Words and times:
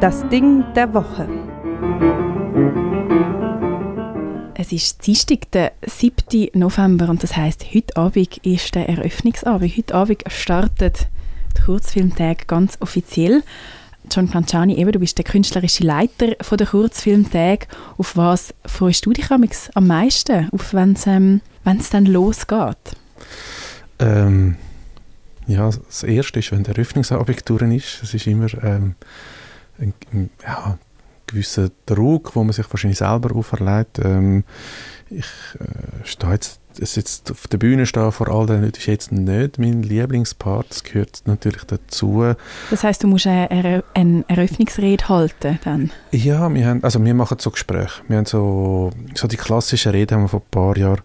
Das 0.00 0.26
Ding 0.30 0.64
der 0.74 0.94
Woche. 0.94 1.28
Es 4.54 4.72
ist 4.72 5.06
Dienstag, 5.06 5.50
der 5.52 5.72
7. 5.82 6.48
November 6.54 7.10
und 7.10 7.22
das 7.22 7.36
heißt, 7.36 7.66
heute 7.74 7.98
Abend 7.98 8.38
ist 8.38 8.74
der 8.74 8.88
Eröffnungsabend. 8.88 9.76
Heute 9.76 9.94
Abend 9.94 10.24
startet 10.28 11.08
der 11.54 11.64
Kurzfilmtag 11.66 12.48
ganz 12.48 12.78
offiziell. 12.80 13.42
John 14.10 14.28
Planciani, 14.28 14.76
eben, 14.76 14.90
du 14.90 15.00
bist 15.00 15.18
der 15.18 15.26
künstlerische 15.26 15.84
Leiter 15.84 16.34
von 16.40 16.56
der 16.56 16.68
Kurzfilmtag. 16.68 17.68
Auf 17.98 18.16
was 18.16 18.54
freust 18.64 19.04
du 19.04 19.12
dich 19.12 19.30
am 19.30 19.86
meisten, 19.86 20.48
auf 20.50 20.72
wenn 20.72 20.94
es 20.94 21.06
ähm, 21.06 21.42
dann 21.64 22.06
losgeht? 22.06 22.96
Ähm, 23.98 24.56
ja, 25.46 25.68
das 25.68 26.04
Erste 26.04 26.38
ist, 26.38 26.52
wenn 26.52 26.62
der 26.62 26.74
Eröffnungsabend 26.74 27.46
durch 27.46 27.74
ist. 27.74 28.02
Es 28.02 28.14
ist 28.14 28.26
immer 28.26 28.48
ähm, 28.64 28.94
ein, 29.80 30.30
ja, 30.42 30.78
gewisser 31.26 31.70
Druck, 31.86 32.34
wo 32.34 32.44
man 32.44 32.52
sich 32.52 32.70
wahrscheinlich 32.70 32.98
selber 32.98 33.34
auferlegt. 33.34 34.00
Ähm, 34.04 34.44
ich 35.08 35.26
äh, 35.58 36.04
stehe 36.04 36.32
jetzt, 36.32 36.60
jetzt 36.78 37.30
auf 37.30 37.48
der 37.48 37.58
Bühne 37.58 37.86
stehen 37.86 38.12
vor 38.12 38.28
all 38.28 38.46
den 38.46 38.62
Leuten, 38.62 38.78
ist 38.78 38.86
jetzt 38.86 39.12
nicht 39.12 39.58
mein 39.58 39.82
Lieblingspart. 39.82 40.66
Das 40.70 40.84
gehört 40.84 41.22
natürlich 41.24 41.64
dazu. 41.64 42.34
Das 42.70 42.84
heißt, 42.84 43.02
du 43.02 43.08
musst 43.08 43.26
eine, 43.26 43.82
eine 43.94 44.24
Eröffnungsrede 44.28 45.08
halten 45.08 45.58
dann? 45.64 45.90
Ja, 46.12 46.52
wir, 46.52 46.66
haben, 46.66 46.84
also 46.84 47.04
wir 47.04 47.14
machen 47.14 47.38
so 47.40 47.50
Gespräche. 47.50 48.02
Wir 48.08 48.18
haben 48.18 48.26
so, 48.26 48.90
so 49.14 49.26
die 49.26 49.36
klassischen 49.36 49.92
Reden 49.92 50.16
haben 50.16 50.24
wir 50.24 50.28
vor 50.28 50.40
ein 50.40 50.50
paar 50.50 50.76
Jahren 50.76 51.00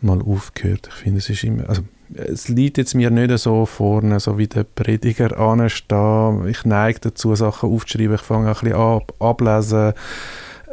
mal 0.00 0.20
aufgehört. 0.22 0.88
Ich 0.90 0.94
finde, 0.94 1.18
es 1.18 1.28
ist 1.28 1.44
immer, 1.44 1.68
also 1.68 1.82
es 2.14 2.48
liegt 2.48 2.78
jetzt 2.78 2.94
mir 2.94 3.10
nicht 3.10 3.36
so 3.38 3.66
vorne, 3.66 4.20
so 4.20 4.38
wie 4.38 4.46
der 4.46 4.64
Prediger 4.64 5.38
anstehen. 5.38 6.46
Ich 6.46 6.64
neige 6.64 7.00
dazu, 7.00 7.34
Sachen 7.34 7.70
aufzuschreiben. 7.70 8.14
Ich 8.14 8.20
fange 8.20 8.50
auch 8.50 8.62
ein 8.62 8.70
bisschen 8.70 8.80
an, 8.80 9.00
ablesen. 9.18 9.92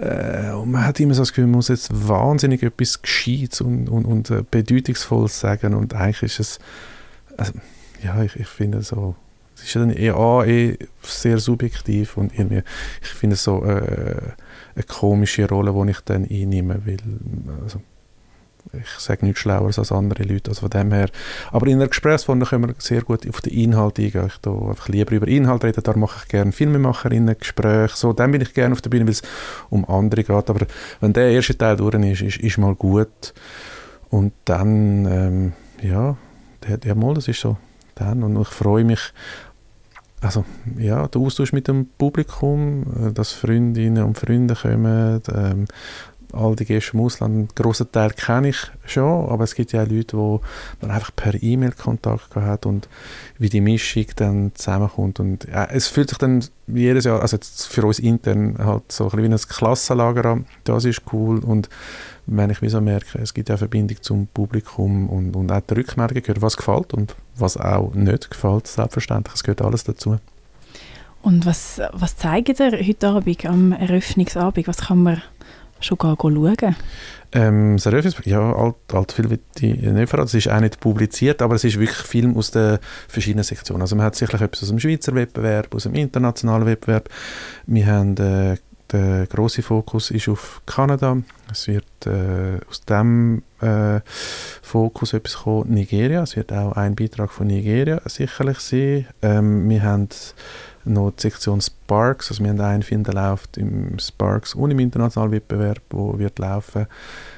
Äh, 0.00 0.52
und 0.52 0.70
man 0.70 0.84
hat 0.84 1.00
immer 1.00 1.14
so 1.14 1.22
das 1.22 1.30
Gefühl, 1.30 1.46
man 1.46 1.56
muss 1.56 1.68
jetzt 1.68 1.90
wahnsinnig 2.08 2.62
etwas 2.62 3.02
Gescheites 3.02 3.60
und, 3.60 3.88
und, 3.88 4.04
und 4.04 4.30
äh, 4.30 4.42
Bedeutungsvolles 4.50 5.40
sagen. 5.40 5.74
Und 5.74 5.94
eigentlich 5.94 6.22
ist 6.22 6.40
es, 6.40 6.58
also, 7.36 7.52
ja, 8.02 8.22
ich, 8.22 8.36
ich 8.36 8.48
finde 8.48 8.82
so, 8.82 9.14
es 9.54 9.64
ist 9.64 9.76
dann 9.76 9.90
eher 9.90 10.16
eh 10.46 10.76
sehr 11.02 11.38
subjektiv 11.38 12.16
und 12.16 12.36
irgendwie, 12.36 12.62
ich 13.00 13.08
finde 13.08 13.34
es 13.34 13.44
so 13.44 13.64
äh, 13.64 14.16
eine 14.74 14.84
komische 14.88 15.48
Rolle, 15.48 15.72
die 15.72 15.90
ich 15.90 16.00
dann 16.00 16.24
einnehme, 16.24 16.82
weil, 16.84 16.96
also, 17.62 17.80
ich 18.72 18.88
sage 18.98 19.24
nichts 19.24 19.40
schlauer 19.40 19.66
als 19.66 19.92
andere 19.92 20.22
Leute, 20.22 20.50
also 20.50 20.62
von 20.62 20.70
dem 20.70 20.92
her. 20.92 21.08
Aber 21.50 21.66
in 21.66 21.74
einer 21.74 21.88
Gesprächsform 21.88 22.40
können 22.40 22.68
wir 22.68 22.74
sehr 22.78 23.02
gut 23.02 23.28
auf 23.28 23.40
den 23.40 23.52
Inhalt 23.52 23.98
eingehen. 23.98 24.26
Ich 24.26 24.38
da 24.38 24.50
einfach 24.50 24.88
lieber 24.88 25.12
über 25.12 25.28
Inhalt 25.28 25.64
reden, 25.64 25.82
da 25.82 25.96
mache 25.96 26.20
ich 26.22 26.28
gerne 26.28 26.52
Filmemacherinnen, 26.52 27.36
Gespräche, 27.38 27.96
so, 27.96 28.12
dann 28.12 28.32
bin 28.32 28.40
ich 28.40 28.54
gerne 28.54 28.72
auf 28.72 28.80
der 28.80 28.90
Bühne, 28.90 29.04
weil 29.04 29.12
es 29.12 29.22
um 29.70 29.84
andere 29.88 30.24
geht. 30.24 30.50
Aber 30.50 30.66
wenn 31.00 31.12
der 31.12 31.30
erste 31.30 31.56
Teil 31.56 31.76
durch 31.76 31.94
ist, 31.94 32.22
ist, 32.22 32.38
ist 32.38 32.58
mal 32.58 32.74
gut. 32.74 33.34
Und 34.10 34.32
dann, 34.44 35.06
ähm, 35.06 35.52
ja, 35.80 36.16
der, 36.66 36.78
der 36.78 36.94
mal, 36.94 37.14
das 37.14 37.28
ist 37.28 37.40
so. 37.40 37.56
Dann, 37.94 38.22
und 38.22 38.40
ich 38.40 38.48
freue 38.48 38.84
mich, 38.84 39.12
also 40.22 40.44
ja, 40.78 41.08
der 41.08 41.20
Austausch 41.20 41.52
mit 41.52 41.66
dem 41.68 41.88
Publikum, 41.98 42.84
äh, 43.08 43.12
dass 43.12 43.32
Freundinnen 43.32 44.04
und 44.04 44.18
Freunde 44.18 44.54
kommen, 44.54 45.20
ähm, 45.34 45.66
all 46.32 46.56
die 46.56 46.64
Gäste 46.64 46.92
im 46.94 47.00
Ausland, 47.00 47.34
einen 47.34 47.48
grossen 47.54 47.90
Teil 47.92 48.10
kenne 48.10 48.48
ich 48.48 48.56
schon, 48.86 49.28
aber 49.28 49.44
es 49.44 49.54
gibt 49.54 49.72
ja 49.72 49.82
auch 49.82 49.88
Leute, 49.88 50.16
wo 50.16 50.40
man 50.80 50.90
einfach 50.90 51.14
per 51.14 51.40
E-Mail 51.42 51.72
Kontakt 51.72 52.34
hat 52.36 52.66
und 52.66 52.88
wie 53.38 53.48
die 53.48 53.60
Mischung 53.60 54.06
dann 54.16 54.52
zusammenkommt 54.54 55.20
und 55.20 55.44
ja, 55.44 55.64
es 55.64 55.88
fühlt 55.88 56.08
sich 56.08 56.18
dann 56.18 56.44
jedes 56.66 57.04
Jahr, 57.04 57.20
also 57.20 57.38
für 57.40 57.84
uns 57.84 57.98
intern 57.98 58.56
halt 58.58 58.90
so 58.90 59.04
ein 59.04 59.10
bisschen 59.10 59.30
wie 59.30 59.34
ein 59.34 59.48
Klassenlager 59.48 60.24
an, 60.24 60.46
das 60.64 60.84
ist 60.84 61.02
cool 61.12 61.38
und 61.40 61.68
wenn 62.26 62.50
ich 62.50 62.62
wie 62.62 62.68
so 62.68 62.80
merke, 62.80 63.18
es 63.18 63.34
gibt 63.34 63.48
ja 63.48 63.56
Verbindung 63.56 64.00
zum 64.00 64.26
Publikum 64.28 65.08
und, 65.08 65.34
und 65.34 65.50
auch 65.50 65.60
die 65.60 65.74
Rückmeldung 65.74 66.22
gehört, 66.22 66.42
was 66.42 66.56
gefällt 66.56 66.94
und 66.94 67.14
was 67.36 67.56
auch 67.56 67.92
nicht 67.94 68.30
gefällt, 68.30 68.66
selbstverständlich, 68.66 69.34
es 69.34 69.42
gehört 69.42 69.62
alles 69.62 69.84
dazu. 69.84 70.18
Und 71.22 71.46
was, 71.46 71.80
was 71.92 72.16
zeigt 72.16 72.58
ihr 72.58 72.72
heute 72.72 73.08
Abend 73.08 73.46
am 73.46 73.72
Eröffnungsabend? 73.72 74.66
Was 74.66 74.78
kann 74.78 75.04
man 75.04 75.22
schon 75.84 75.98
schauen? 75.98 76.76
Ähm, 77.34 77.78
Eröffnungs 77.82 78.26
ja, 78.26 78.52
alt, 78.52 78.74
alt 78.92 79.12
viel 79.12 79.30
wird 79.30 79.40
ich 79.60 79.80
nicht 79.80 80.08
verraten. 80.08 80.26
Es 80.26 80.34
ist 80.34 80.50
auch 80.50 80.60
nicht 80.60 80.80
publiziert, 80.80 81.40
aber 81.40 81.54
es 81.54 81.64
ist 81.64 81.78
wirklich 81.78 81.96
Film 81.96 82.36
aus 82.36 82.50
den 82.50 82.78
verschiedenen 83.08 83.44
Sektionen. 83.44 83.80
Also 83.80 83.96
man 83.96 84.04
hat 84.04 84.16
sicherlich 84.16 84.42
etwas 84.42 84.62
aus 84.62 84.68
dem 84.68 84.78
Schweizer 84.78 85.14
Wettbewerb, 85.14 85.74
aus 85.74 85.84
dem 85.84 85.94
internationalen 85.94 86.66
Wettbewerb. 86.66 87.08
Wir 87.66 87.86
haben 87.86 88.16
äh, 88.18 88.56
der 88.92 89.26
große 89.26 89.62
Fokus 89.62 90.10
ist 90.10 90.28
auf 90.28 90.60
Kanada. 90.66 91.16
Es 91.50 91.66
wird 91.68 91.84
äh, 92.06 92.58
aus 92.68 92.82
dem 92.82 93.42
äh, 93.60 94.00
Fokus 94.62 95.12
etwas 95.12 95.38
kommen, 95.38 95.72
Nigeria. 95.74 96.22
Es 96.22 96.36
wird 96.36 96.52
auch 96.52 96.72
ein 96.72 96.94
Beitrag 96.94 97.30
von 97.30 97.46
Nigeria 97.46 98.00
sicherlich 98.06 98.58
sein. 98.58 99.06
Ähm, 99.22 99.68
wir 99.68 99.82
haben 99.82 100.08
noch 100.84 101.12
die 101.12 101.22
Sektion 101.22 101.60
Sparks, 101.60 102.30
also 102.30 102.42
wir 102.42 102.50
haben 102.50 102.60
einen 102.60 102.82
Film, 102.82 103.04
der 103.04 103.14
läuft 103.14 103.56
im 103.56 103.98
Sparks 103.98 104.54
und 104.54 104.70
im 104.70 104.80
internationalen 104.80 105.32
Wettbewerb, 105.32 105.80
wo 105.90 106.18
wird 106.18 106.38
laufen, 106.38 106.86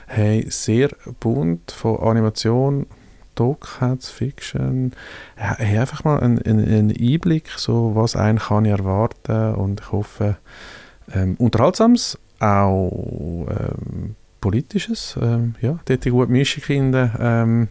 hey, 0.06 0.46
sehr 0.48 0.90
bunt 1.20 1.70
von 1.70 1.98
Animation, 2.00 2.86
Doc, 3.34 3.66
Fiction, 4.00 4.92
hey, 5.36 5.78
einfach 5.78 6.04
mal 6.04 6.20
einen, 6.20 6.38
einen, 6.38 6.90
Einblick, 6.90 7.50
so 7.56 7.92
was 7.94 8.16
einen 8.16 8.38
kann 8.38 8.64
erwarten 8.64 9.54
und 9.56 9.80
ich 9.80 9.92
hoffe, 9.92 10.36
ähm, 11.12 11.36
unterhaltsames, 11.38 12.18
auch 12.40 13.46
ähm, 13.48 14.16
politisches, 14.40 15.16
ähm, 15.20 15.54
ja, 15.60 15.78
dort 15.84 16.04
eine 16.04 16.12
gute 16.12 16.32
Mischung 16.32 16.62
finden, 16.62 17.10
ähm, 17.18 17.68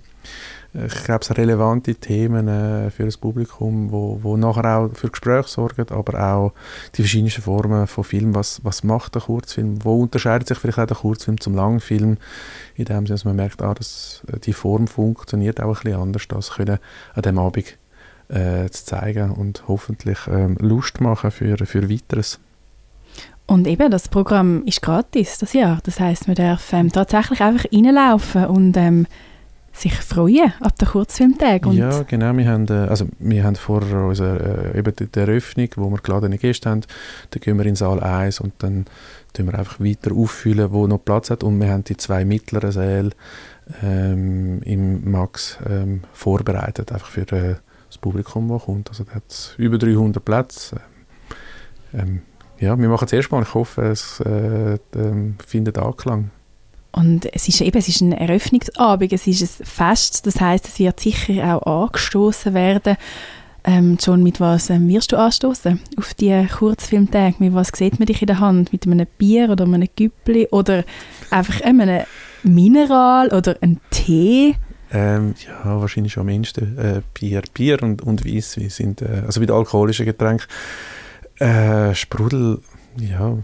ich 0.73 1.03
glaube, 1.03 1.21
es 1.21 1.37
relevante 1.37 1.93
Themen 1.93 2.47
äh, 2.47 2.89
für 2.89 3.05
das 3.05 3.17
Publikum, 3.17 3.91
wo, 3.91 4.19
wo 4.23 4.37
nachher 4.37 4.79
auch 4.79 4.89
für 4.95 5.09
Gespräche 5.09 5.47
sorgen, 5.47 5.85
aber 5.89 6.33
auch 6.33 6.53
die 6.95 7.03
verschiedensten 7.03 7.43
Formen 7.43 7.85
von 7.85 8.03
Film. 8.03 8.33
Was, 8.33 8.59
was 8.63 8.83
macht 8.83 9.13
der 9.13 9.21
Kurzfilm? 9.21 9.85
Wo 9.85 10.01
unterscheidet 10.01 10.47
sich 10.47 10.57
vielleicht 10.57 10.79
auch 10.79 10.87
der 10.87 10.97
Kurzfilm 10.97 11.39
zum 11.39 11.53
Langfilm? 11.53 12.17
In 12.75 12.85
dem 12.85 13.05
Sinne, 13.05 13.15
dass 13.15 13.25
man 13.25 13.35
merkt, 13.35 13.61
ah, 13.61 13.75
dass 13.75 14.23
äh, 14.33 14.39
die 14.39 14.53
Form 14.53 14.87
funktioniert 14.87 15.61
auch 15.61 15.77
ein 15.77 15.83
bisschen 15.83 16.01
anders, 16.01 16.27
das 16.27 16.51
können 16.51 16.79
an 17.13 17.21
dem 17.21 17.37
Abend 17.37 17.77
äh, 18.29 18.67
zu 18.69 18.85
zeigen 18.85 19.29
und 19.29 19.67
hoffentlich 19.67 20.19
ähm, 20.27 20.57
Lust 20.59 21.01
machen 21.01 21.29
für, 21.29 21.57
für 21.67 21.87
Weiteres. 21.87 22.39
Und 23.45 23.67
eben, 23.67 23.91
das 23.91 24.07
Programm 24.07 24.63
ist 24.65 24.81
gratis 24.81 25.37
das 25.37 25.53
Jahr. 25.53 25.79
Das 25.83 25.99
heißt, 25.99 26.27
man 26.27 26.35
darf 26.35 26.71
ähm, 26.73 26.91
tatsächlich 26.91 27.41
einfach 27.41 27.65
reinlaufen 27.71 28.45
und 28.45 28.77
ähm, 28.77 29.05
sich 29.73 29.93
freuen 29.95 30.53
ab 30.61 30.77
der 30.77 30.87
Kurzfilmtag. 30.87 31.65
ja, 31.73 32.03
genau. 32.03 32.37
Wir 32.37 32.47
haben, 32.47 32.67
äh, 32.67 32.87
also 32.87 33.07
wir 33.19 33.43
haben 33.43 33.55
vor 33.55 33.81
unserer 33.81 34.73
äh, 34.73 34.77
eben 34.77 34.95
die 34.95 35.19
Eröffnung, 35.19 35.67
wo 35.75 35.89
wir 35.89 35.97
geladene 35.97 36.37
Gäste 36.37 36.69
haben, 36.69 36.81
dann 37.31 37.41
gehen 37.41 37.57
wir 37.57 37.65
in 37.65 37.75
Saal 37.75 38.01
1 38.01 38.39
und 38.39 38.53
dann 38.59 38.85
tun 39.33 39.47
wir 39.47 39.57
einfach 39.57 39.79
weiter 39.79 40.13
auffüllen, 40.15 40.71
wo 40.71 40.87
noch 40.87 41.03
Platz 41.03 41.31
hat. 41.31 41.43
Und 41.43 41.59
wir 41.59 41.69
haben 41.69 41.83
die 41.83 41.97
zwei 41.97 42.23
mittleren 42.23 42.71
Säle 42.71 43.09
ähm, 43.81 44.61
im 44.61 45.09
Max 45.09 45.57
ähm, 45.67 46.01
vorbereitet, 46.13 46.91
einfach 46.91 47.09
für 47.09 47.31
äh, 47.31 47.55
das 47.87 47.97
Publikum, 47.97 48.49
das 48.49 48.63
kommt. 48.63 48.89
Also 48.89 49.03
da 49.03 49.15
hat 49.15 49.23
es 49.27 49.55
über 49.57 49.77
300 49.77 50.23
Plätze. 50.23 50.77
Ähm, 51.93 52.21
ja, 52.63 52.79
wir 52.79 52.89
machen 52.89 53.05
es 53.05 53.13
erstmal. 53.13 53.43
Ich 53.43 53.53
hoffe, 53.53 53.81
es 53.83 54.19
äh, 54.21 54.77
ähm, 54.95 55.35
findet 55.45 55.77
Anklang. 55.77 56.31
Und 56.93 57.25
es 57.33 57.47
ist 57.47 57.61
eben, 57.61 57.77
es 57.77 57.87
ist 57.87 58.01
ein 58.01 58.11
Eröffnungsabend, 58.11 59.11
es 59.13 59.27
ist 59.27 59.61
ein 59.61 59.65
Fest, 59.65 60.25
das 60.27 60.39
heißt, 60.39 60.67
es 60.67 60.79
wird 60.79 60.99
sicher 60.99 61.55
auch 61.55 61.85
angestoßen 61.85 62.53
werden. 62.53 62.97
Ähm, 63.65 63.97
John, 63.99 64.21
mit 64.21 64.39
was 64.39 64.69
ähm, 64.69 64.87
wirst 64.89 65.11
du 65.11 65.17
anstoßen 65.17 65.79
auf 65.97 66.13
die 66.13 66.47
Kurzfilmtage? 66.47 67.35
Mit 67.39 67.53
was 67.53 67.69
sieht 67.73 67.97
man 67.97 68.05
dich 68.05 68.21
in 68.21 68.27
der 68.27 68.39
Hand? 68.39 68.73
Mit 68.73 68.85
einem 68.85 69.07
Bier 69.17 69.49
oder 69.49 69.63
einem 69.63 69.87
Güppli 69.95 70.47
oder 70.51 70.83
einfach 71.31 71.61
einem 71.61 72.03
Mineral 72.43 73.29
oder 73.29 73.55
einem 73.61 73.79
Tee? 73.89 74.55
Ähm, 74.91 75.33
ja, 75.47 75.81
wahrscheinlich 75.81 76.17
am 76.17 76.29
ehesten 76.29 76.77
äh, 76.77 77.01
Bier. 77.13 77.41
Bier 77.53 77.81
und, 77.81 78.01
und 78.01 78.25
Weisswein 78.25 78.69
sind, 78.69 79.01
äh, 79.01 79.23
also 79.25 79.39
mit 79.39 79.49
alkoholischen 79.49 80.05
Getränken. 80.05 80.47
Äh, 81.39 81.93
Sprudel 81.95 82.59
ja. 82.97 83.25
Und 83.25 83.43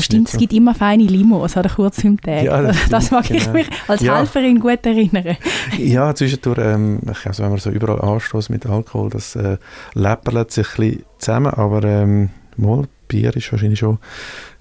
stimmt, 0.00 0.28
so. 0.28 0.34
es 0.34 0.40
gibt 0.40 0.52
immer 0.52 0.74
feine 0.74 1.04
Limos 1.04 1.56
an 1.56 1.62
der 1.62 1.72
Kurzfilmtag. 1.72 2.44
Ja, 2.44 2.62
das, 2.62 2.76
das 2.90 3.10
mag 3.10 3.26
genau. 3.26 3.40
ich 3.40 3.52
mich 3.52 3.68
als 3.86 4.02
ja. 4.02 4.16
Helferin 4.16 4.58
gut 4.58 4.84
erinnern. 4.84 5.36
Ja, 5.78 6.14
zwischendurch, 6.14 6.58
ähm, 6.58 7.00
also 7.24 7.42
wenn 7.42 7.50
man 7.50 7.58
so 7.58 7.70
überall 7.70 8.00
anstoßt 8.00 8.50
mit 8.50 8.66
Alkohol, 8.66 9.10
das 9.10 9.36
äh, 9.36 9.58
läpperlet 9.94 10.50
sich 10.50 10.66
ein 10.66 10.76
bisschen 10.76 11.04
zusammen, 11.18 11.54
aber 11.54 11.84
ähm, 11.84 12.30
mal, 12.56 12.84
Bier 13.06 13.36
ist 13.36 13.52
wahrscheinlich 13.52 13.78
schon 13.78 13.98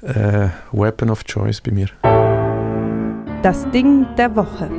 äh, 0.02 0.50
Weapon 0.72 1.10
of 1.10 1.24
Choice 1.24 1.62
bei 1.62 1.72
mir. 1.72 1.88
Das 3.42 3.70
Ding 3.72 4.06
der 4.16 4.36
Woche. 4.36 4.70